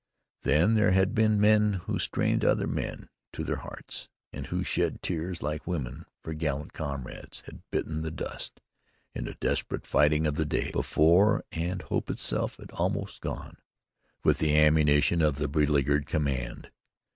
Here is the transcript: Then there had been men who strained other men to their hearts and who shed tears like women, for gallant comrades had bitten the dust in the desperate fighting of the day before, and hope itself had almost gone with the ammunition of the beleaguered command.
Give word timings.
Then 0.41 0.73
there 0.73 0.93
had 0.93 1.13
been 1.13 1.39
men 1.39 1.73
who 1.73 1.99
strained 1.99 2.43
other 2.43 2.65
men 2.65 3.07
to 3.33 3.43
their 3.43 3.57
hearts 3.57 4.09
and 4.33 4.47
who 4.47 4.63
shed 4.63 5.03
tears 5.03 5.43
like 5.43 5.67
women, 5.67 6.07
for 6.23 6.33
gallant 6.33 6.73
comrades 6.73 7.41
had 7.45 7.61
bitten 7.69 8.01
the 8.01 8.09
dust 8.09 8.61
in 9.13 9.25
the 9.25 9.35
desperate 9.35 9.85
fighting 9.85 10.25
of 10.25 10.37
the 10.37 10.43
day 10.45 10.71
before, 10.71 11.43
and 11.51 11.83
hope 11.83 12.09
itself 12.09 12.55
had 12.57 12.71
almost 12.71 13.21
gone 13.21 13.57
with 14.23 14.39
the 14.39 14.57
ammunition 14.57 15.21
of 15.21 15.35
the 15.35 15.47
beleaguered 15.47 16.07
command. 16.07 16.71